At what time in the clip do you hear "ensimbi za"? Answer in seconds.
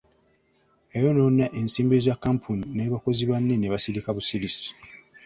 1.59-2.13